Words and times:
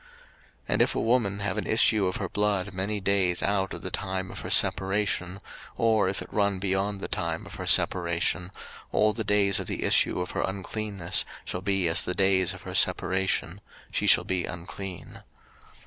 03:015:025 0.01 0.09
And 0.69 0.81
if 0.81 0.95
a 0.95 0.99
woman 0.99 1.39
have 1.41 1.57
an 1.59 1.67
issue 1.67 2.07
of 2.07 2.15
her 2.15 2.27
blood 2.27 2.73
many 2.73 2.99
days 2.99 3.43
out 3.43 3.71
of 3.71 3.83
the 3.83 3.91
time 3.91 4.31
of 4.31 4.39
her 4.39 4.49
separation, 4.49 5.41
or 5.77 6.09
if 6.09 6.23
it 6.23 6.33
run 6.33 6.57
beyond 6.57 7.01
the 7.01 7.07
time 7.07 7.45
of 7.45 7.53
her 7.53 7.67
separation; 7.67 8.49
all 8.91 9.13
the 9.13 9.23
days 9.23 9.59
of 9.59 9.67
the 9.67 9.83
issue 9.83 10.19
of 10.19 10.31
her 10.31 10.41
uncleanness 10.41 11.23
shall 11.45 11.61
be 11.61 11.87
as 11.87 12.01
the 12.01 12.15
days 12.15 12.51
of 12.51 12.63
her 12.63 12.73
separation: 12.73 13.61
she 13.91 14.07
shall 14.07 14.23
be 14.23 14.43
unclean. 14.43 15.21